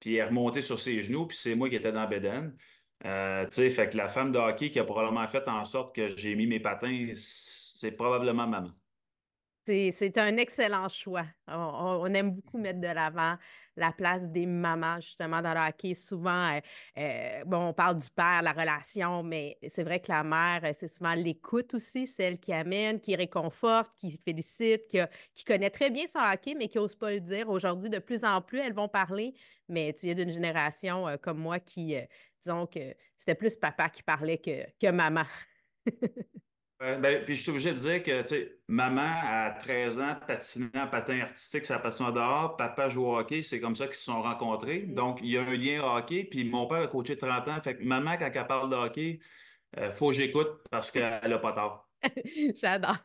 [0.00, 2.56] puis est remontée sur ses genoux, puis c'est moi qui étais dans la bédaine.
[3.04, 6.34] Euh, fait que la femme de hockey qui a probablement fait en sorte que j'ai
[6.34, 8.70] mis mes patins, c'est probablement maman.
[9.66, 11.24] C'est un excellent choix.
[11.48, 13.36] On, aime beaucoup mettre de l'avant
[13.76, 15.94] la place des mamans, justement, dans le hockey.
[15.94, 16.60] Souvent, euh,
[16.98, 20.86] euh, bon, on parle du père, la relation, mais c'est vrai que la mère, c'est
[20.86, 24.98] souvent l'écoute aussi, celle qui amène, qui réconforte, qui félicite, qui,
[25.34, 27.48] qui connaît très bien son hockey, mais qui n'ose pas le dire.
[27.48, 29.32] Aujourd'hui, de plus en plus, elles vont parler,
[29.68, 31.96] mais tu viens d'une génération comme moi qui,
[32.44, 35.24] disons que c'était plus papa qui parlait que, que maman.
[36.80, 40.80] ben, puis je suis obligé de dire que, tu sais, maman, à 13 ans, patinait
[40.80, 42.56] en patin artistique, ça patine dehors.
[42.56, 44.82] Papa joue au hockey, c'est comme ça qu'ils se sont rencontrés.
[44.82, 44.94] Mm.
[44.94, 46.24] Donc, il y a un lien hockey.
[46.24, 47.62] Puis mon père a coaché 30 ans.
[47.62, 49.20] Fait que maman, quand elle parle de hockey,
[49.78, 51.88] euh, faut que j'écoute parce qu'elle n'a pas tort.
[52.60, 52.98] J'adore.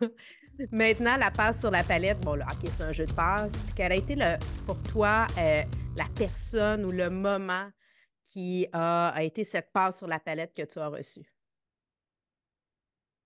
[0.71, 3.53] Maintenant, la passe sur la palette, bon, le hockey, c'est un jeu de passe.
[3.77, 5.61] Quelle a été le, pour toi euh,
[5.95, 7.69] la personne ou le moment
[8.31, 11.33] qui a, été cette passe sur la palette que tu as reçue?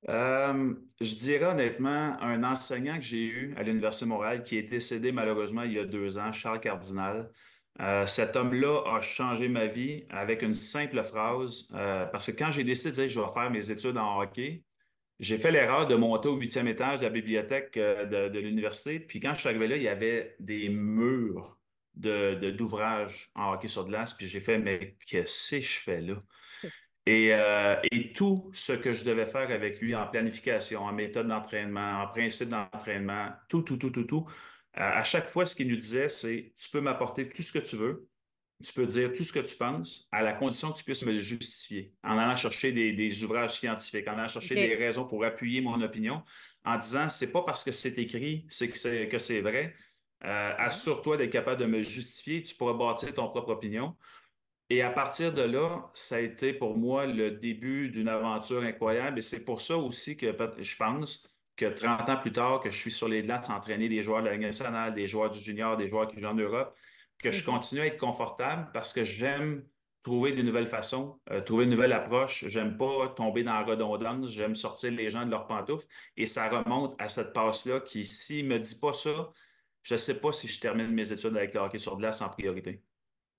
[0.10, 4.64] Euh, je dirais honnêtement un enseignant que j'ai eu à l'Université de Montréal qui est
[4.64, 7.32] décédé malheureusement il y a deux ans, Charles Cardinal.
[7.80, 12.52] Euh, cet homme-là a changé ma vie avec une simple phrase, euh, parce que quand
[12.52, 14.64] j'ai décidé de dire je vais faire mes études en hockey,
[15.20, 19.00] j'ai fait l'erreur de monter au huitième étage de la bibliothèque de l'université.
[19.00, 21.58] Puis quand je suis arrivé là, il y avait des murs
[21.96, 26.16] d'ouvrages en hockey sur glace, puis j'ai fait, mais qu'est-ce que je fais là?
[27.06, 31.28] Et, euh, et, tout ce que je devais faire avec lui en planification, en méthode
[31.28, 34.26] d'entraînement, en principe d'entraînement, tout, tout, tout, tout, tout,
[34.74, 37.76] à chaque fois, ce qu'il nous disait, c'est tu peux m'apporter tout ce que tu
[37.76, 38.08] veux,
[38.64, 41.12] tu peux dire tout ce que tu penses, à la condition que tu puisses me
[41.12, 45.62] le justifier, en allant chercher des, ouvrages scientifiques, en allant chercher des raisons pour appuyer
[45.62, 46.24] mon opinion,
[46.64, 49.76] en disant c'est pas parce que c'est écrit c'est que c'est vrai.
[50.26, 53.96] Euh, assure-toi d'être capable de me justifier, tu pourras bâtir ton propre opinion.
[54.70, 59.20] Et à partir de là, ça a été pour moi le début d'une aventure incroyable.
[59.20, 62.78] Et c'est pour ça aussi que je pense que 30 ans plus tard, que je
[62.78, 65.78] suis sur les glaces entraîner des joueurs de la Ligue nationale, des joueurs du junior,
[65.78, 66.76] des joueurs qui jouent en Europe,
[67.20, 69.64] que je continue à être confortable parce que j'aime
[70.04, 72.46] trouver des nouvelles façons, euh, trouver une nouvelle approche.
[72.48, 74.32] J'aime pas tomber dans la redondance.
[74.32, 75.88] J'aime sortir les gens de leurs pantoufles.
[76.18, 79.32] Et ça remonte à cette passe-là qui, s'il ne me dit pas ça,
[79.84, 82.30] je ne sais pas si je termine mes études avec le hockey sur glace en
[82.30, 82.82] priorité.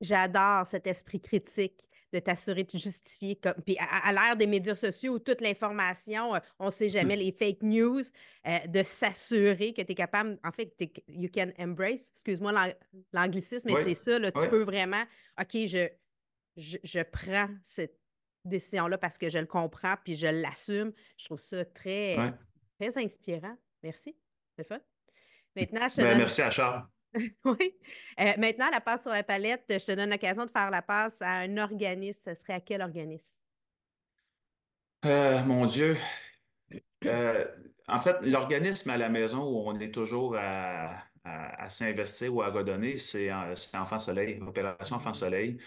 [0.00, 3.37] J'adore cet esprit critique de t'assurer de justifier.
[3.37, 3.54] Comme...
[3.64, 7.20] Puis à, l'ère des médias sociaux où toute l'information, euh, on ne sait jamais, hmm.
[7.20, 8.02] les fake news,
[8.46, 10.72] euh, de s'assurer que tu es capable, en fait,
[11.09, 12.74] you can embrace, excuse-moi
[13.12, 15.02] l'anglicisme, mais c'est ça, là, tu peux vraiment,
[15.40, 15.88] OK, je,
[16.57, 17.98] je, prends cette
[18.44, 20.92] décision-là parce que je le comprends puis je l'assume.
[21.16, 22.16] Je trouve ça très,
[22.78, 23.57] très inspirant.
[23.83, 24.16] Merci.
[24.57, 24.78] C'est fun.
[25.56, 26.84] Maintenant, je te ben, Merci à Charles.
[27.44, 27.74] oui.
[28.20, 31.20] Euh, maintenant, la passe sur la palette, je te donne l'occasion de faire la passe
[31.20, 32.20] à un organisme.
[32.24, 33.40] Ce serait à quel organisme?
[35.04, 35.96] Euh, mon Dieu.
[37.04, 37.44] Euh,
[37.86, 41.04] en fait, l'organisme à la maison où on est toujours à,
[41.68, 45.58] s'investir ou à redonner, c'est Enfant Soleil, Opération Enfant Soleil.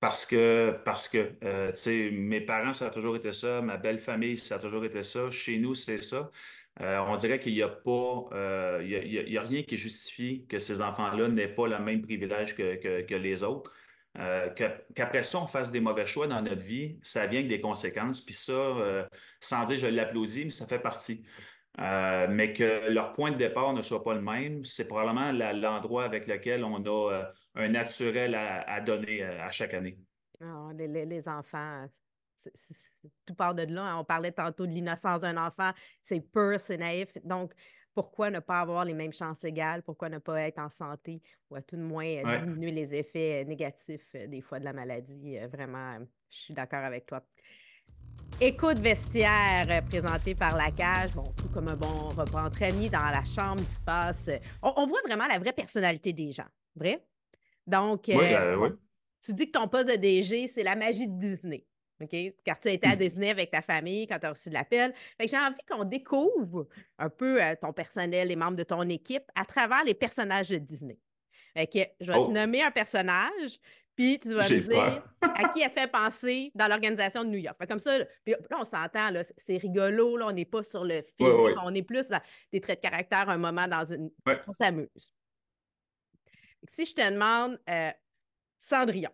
[0.00, 1.32] parce que, parce que
[1.70, 4.84] tu sais, mes parents, ça a toujours été ça, ma belle famille, ça a toujours
[4.84, 6.30] été ça, chez nous, c'est ça.
[6.80, 10.58] Euh, on dirait qu'il n'y a pas, euh, il y a, rien qui justifie que
[10.58, 13.72] ces enfants-là n'aient pas le même privilège que, les autres.
[14.18, 14.48] Euh,
[14.94, 18.20] qu'après ça, on fasse des mauvais choix dans notre vie, ça vient avec des conséquences.
[18.20, 19.08] Puis ça,
[19.40, 21.24] sans dire je l'applaudis, mais ça fait partie.
[21.78, 26.28] mais que leur point de départ ne soit pas le même, c'est probablement l'endroit avec
[26.28, 29.98] lequel on a un naturel à, donner à chaque année.
[30.40, 31.88] Ah, les, enfants,
[33.26, 33.82] tout part de là.
[33.82, 33.98] Hein.
[33.98, 35.70] On parlait tantôt de l'innocence d'un enfant.
[36.02, 37.16] C'est pur, c'est naïf.
[37.24, 37.52] Donc,
[37.98, 39.82] pourquoi ne pas avoir les mêmes chances égales?
[39.82, 41.20] Pourquoi ne pas être en santé
[41.50, 44.64] ou à tout de moins euh, diminuer les effets euh, négatifs euh, des fois de
[44.64, 45.36] la maladie?
[45.52, 45.98] Vraiment,
[46.30, 47.26] je suis d'accord avec toi.
[48.40, 53.00] Écoute vestiaire présenté par la cage, bon, tout comme un bon repas entre amis dans
[53.00, 54.30] la chambre, il se passe.
[54.62, 56.46] On, voit vraiment la vraie personnalité des gens,
[56.76, 57.04] vrai?
[57.66, 61.66] Donc, tu dis que ton poste de DG, c'est la magie de Disney.
[62.00, 62.16] OK?
[62.44, 62.98] Car tu as été à mmh.
[62.98, 64.94] Disney avec ta famille quand tu as reçu de l'appel.
[65.20, 69.44] j'ai envie qu'on découvre un peu euh, ton personnel, les membres de ton équipe à
[69.44, 70.98] travers les personnages de Disney.
[71.56, 72.30] je vais te oh!
[72.30, 73.58] nommer un personnage,
[73.98, 77.56] puis tu vas me dire à qui elle fait penser dans l'organisation de New York.
[77.66, 81.56] comme ça, puis là, on s'entend, c'est rigolo, là, on n'est pas sur le physique,
[81.64, 82.20] on est plus dans
[82.52, 84.10] des traits de caractère, un moment dans une.
[84.46, 85.12] On s'amuse.
[86.68, 87.90] Si je te demande euh,
[88.58, 89.10] Cendrillon,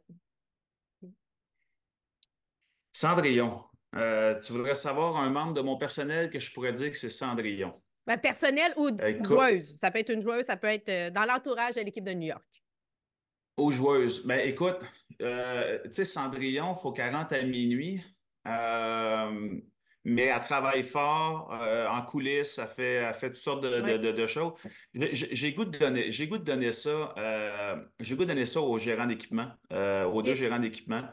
[2.94, 3.61] Cendrillon.
[3.96, 7.11] Euh, tu voudrais savoir un membre de mon personnel que je pourrais dire que c'est
[7.11, 7.74] Cendrillon.
[8.07, 8.90] Ben, personnel ou
[9.24, 9.76] joueuse.
[9.80, 12.28] Ça peut être une joueuse, ça peut être euh, dans l'entourage de l'équipe de New
[12.28, 12.44] York.
[13.57, 14.24] Aux joueuses.
[14.24, 14.78] Ben, écoute,
[15.22, 18.00] euh, tu sais, Cendrillon, il faut 40 à minuit.
[20.04, 24.52] mais elle travaille fort en coulisses, elle fait, elle fait toutes sortes de, choses.
[24.92, 27.14] J'ai goût de donner, j'ai goût de donner ça,
[28.00, 31.09] j'ai goût de donner ça aux gérants d'équipement, aux deux gérants d'équipement.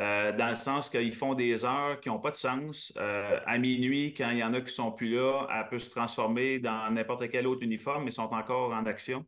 [0.00, 2.94] Euh, dans le sens qu'ils font des heures qui n'ont pas de sens.
[2.96, 5.78] Euh, à minuit, quand il y en a qui ne sont plus là, elle peut
[5.78, 9.26] se transformer dans n'importe quel autre uniforme, mais sont encore en action.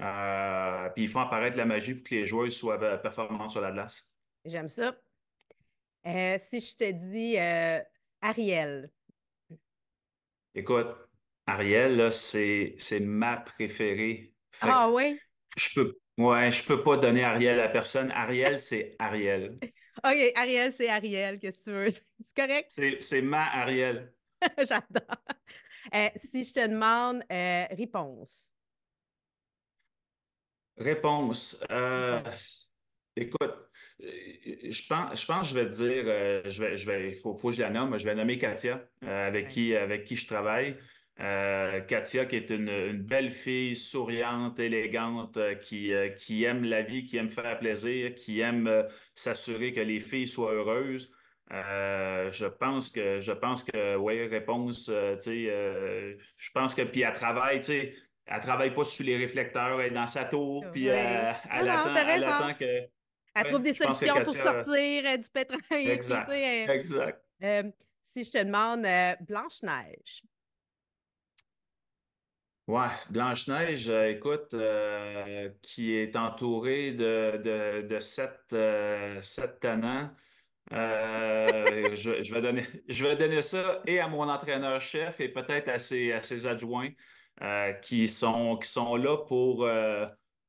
[0.00, 3.72] Euh, puis ils font apparaître la magie pour que les joueurs soient performants sur la
[3.72, 4.08] glace.
[4.44, 4.92] J'aime ça.
[6.04, 7.36] si je te dis
[8.20, 8.90] Ariel.
[10.54, 10.94] Écoute,
[11.46, 14.32] Ariel, c'est ma préférée.
[14.60, 15.18] ah oui?
[15.56, 18.12] Je peux, ouais, je peux pas donner Ariel à personne.
[18.12, 19.56] Ariel, c'est Ariel.
[20.02, 21.90] OK, Ariel, c'est Ariel, qu'est-ce que tu veux?
[22.20, 22.70] C'est correct?
[23.00, 24.12] C'est ma Ariel.
[24.58, 25.16] J'adore.
[25.94, 28.52] Euh, si je te demande euh, réponse.
[30.76, 31.64] Réponse.
[31.70, 32.20] Euh,
[33.14, 33.54] écoute,
[34.00, 37.50] je pense, je pense je vais te dire, je vais, je vais, il faut, faut,
[37.50, 40.76] que je la nomme, je vais nommer Katia, avec, qui, avec qui je travaille.
[41.20, 46.82] Euh, Katia, qui est une, belle fille souriante, élégante, euh, qui, euh, qui aime la
[46.82, 51.12] vie, qui aime faire plaisir, qui aime s'assurer que les filles soient heureuses.
[51.50, 57.12] je pense que, je pense que, oui, réponse, tu sais, je pense que, puis elle
[57.12, 57.94] travaille, tu sais,
[58.26, 61.36] elle travaille pas sous les réflecteurs, elle est dans sa tour, puis elle,
[61.68, 62.88] attend, que.
[63.36, 65.60] Elle trouve des solutions pour sortir du pétrole.
[65.70, 66.28] Exact.
[66.32, 67.22] exact.
[68.02, 68.84] si je te demande
[69.28, 70.22] Blanche-Neige,
[72.66, 77.04] Ouais, Blanche-Neige, euh, écoute, euh, qui est entourée de,
[78.54, 80.10] euh, sept tenants.
[80.70, 82.32] je,
[83.02, 86.88] vais donner, ça et à mon entraîneur-chef et peut-être à ses, à ses adjoints
[87.82, 89.68] qui, sont, qui sont là pour,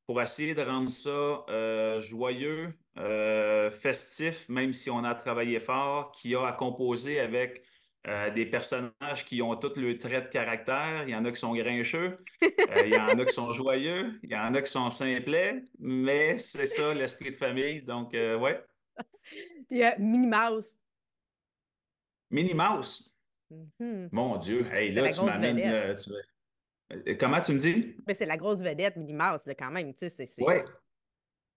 [0.07, 2.73] pour essayer de rendre ça joyeux,
[3.71, 7.65] festif, même si on a travaillé fort, qui a à composer avec
[8.07, 11.03] euh, des personnages qui ont tous le trait de caractère.
[11.07, 12.47] Il y en a qui sont grincheux, euh,
[12.85, 16.37] il y en a qui sont joyeux, il y en a qui sont simplets, mais
[16.37, 17.81] c'est ça l'esprit de famille.
[17.81, 18.63] Donc, euh, ouais.
[19.71, 20.77] Il y a Minnie Mouse.
[22.29, 23.15] Minnie Mouse?
[23.51, 24.09] Mm-hmm.
[24.11, 25.97] Mon Dieu, hey, là, tu m'amènes.
[27.19, 27.95] Comment tu me dis?
[28.05, 29.91] Mais c'est la grosse vedette, Minnie Mouse, quand même.
[30.39, 30.53] Oui.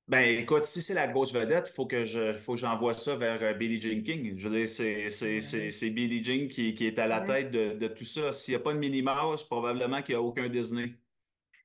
[0.09, 3.15] Ben, écoute, si c'est la grosse vedette, il faut que je, faut que j'envoie ça
[3.15, 4.39] vers euh, Billie Jean King.
[4.39, 8.05] Je veux dire, c'est, Billie Jean qui, qui, est à la tête de, de, tout
[8.05, 8.33] ça.
[8.33, 10.95] S'il n'y a pas de Minnie Mouse, probablement qu'il n'y a aucun Disney.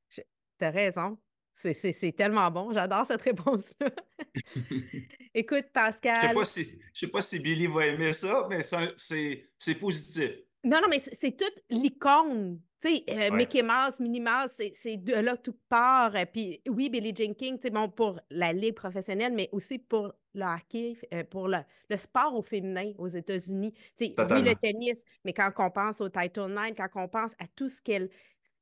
[0.09, 0.21] Tu
[0.59, 1.17] as raison.
[1.53, 2.73] C'est, tellement bon.
[2.73, 3.89] J'adore cette réponse-là.
[5.33, 6.33] Écoute, Pascal.
[6.33, 10.31] Je ne sais, sais, pas si Billy va aimer ça, mais c'est, positif.
[10.65, 15.13] Non, non, mais c'est toute l'icône tu sais, euh, Mickey Mouse, Minnie Mouse, c'est de
[15.13, 16.13] là tout part.
[16.15, 19.79] Euh, puis oui, Billie Jean King, tu sais, bon, pour la ligue professionnelle, mais aussi
[19.79, 21.59] pour le hockey, euh, pour le,
[21.95, 23.71] sport au féminin aux États-Unis.
[23.97, 27.33] Tu sais, oui, le tennis, mais quand on pense au Title IX, quand on pense
[27.39, 28.09] à tout ce qu'elle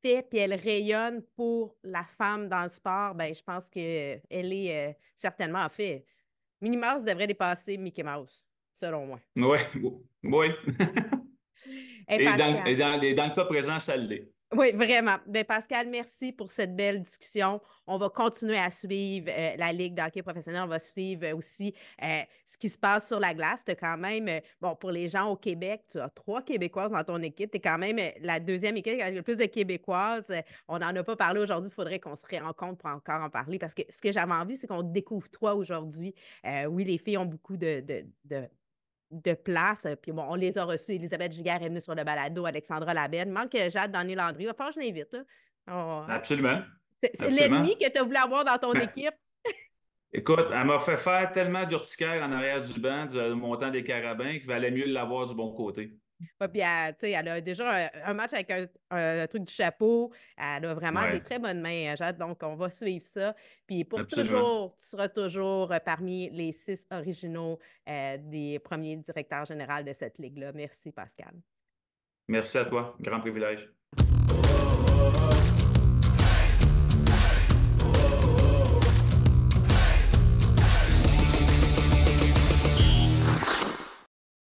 [0.04, 4.98] fait, puis elle rayonne pour la femme dans le sport, ben je pense qu'elle est
[5.16, 6.06] certainement, en fait,
[6.60, 9.20] Minnie Mouse devrait dépasser Mickey Mouse, selon moi.
[9.36, 9.58] Oui,
[10.24, 10.48] oui.
[12.10, 14.32] Et, dans, dans, le cas présent, ça l'est.
[14.54, 15.16] Oui, vraiment.
[15.28, 17.62] Bien, Pascal, merci pour cette belle discussion.
[17.88, 20.64] On va continuer à suivre euh, la Ligue d'hockey professionnel.
[20.66, 23.64] On va suivre aussi euh, ce qui se passe sur la glace.
[23.66, 27.04] Tu quand même, euh, bon, pour les gens au Québec, tu as trois Québécoises dans
[27.06, 27.50] ton équipe.
[27.50, 30.34] Tu es quand même la deuxième équipe qui a le plus de Québécoises.
[30.68, 31.70] on n'en a pas parlé aujourd'hui.
[31.72, 34.58] Il faudrait qu'on se rencontre pour encore en parler parce que ce que j'avais envie,
[34.58, 36.14] c'est qu'on découvre toi aujourd'hui.
[36.70, 37.82] oui, les filles ont beaucoup de
[38.26, 38.50] de
[39.44, 39.86] place.
[39.86, 40.94] Euh, puis bon, on les a reçus.
[40.94, 43.30] Elisabeth Giguère est venue sur le balado, Alexandra Labelle.
[43.30, 44.44] Manque Jade Daniel Landry.
[44.44, 45.18] Il va falloir que je l'invite.
[45.72, 46.62] Oh, Absolument.
[47.14, 49.14] C'est l'ennemi que tu as voulu avoir dans ton ben, équipe.
[50.14, 54.38] Écoute, elle m'a fait faire tellement d'urticaire en arrière du banc, du montant des carabins,
[54.38, 55.98] qu'il valait mieux l'avoir du bon côté.
[56.40, 58.52] Ouais, puis elle, elle, a déjà un, match avec
[58.90, 60.12] un, truc du chapeau.
[60.38, 62.18] Elle a vraiment des très bonnes mains, Jade.
[62.18, 63.36] Donc, on va suivre ça.
[63.68, 69.46] Puis pour toujours, tu seras toujours euh, parmi les six originaux euh, des premiers directeurs
[69.46, 70.52] généraux de cette ligue-là.
[70.54, 71.34] Merci, Pascal.
[72.28, 72.96] Merci à toi.
[73.00, 73.70] Grand privilège.